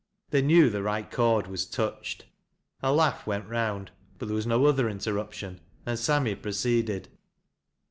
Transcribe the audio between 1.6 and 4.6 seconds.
touched. A laugh went round, but there was